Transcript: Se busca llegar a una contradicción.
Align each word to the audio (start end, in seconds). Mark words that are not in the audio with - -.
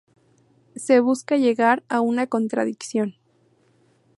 Se 0.75 0.99
busca 0.99 1.37
llegar 1.37 1.83
a 1.87 2.01
una 2.01 2.25
contradicción. 2.25 3.17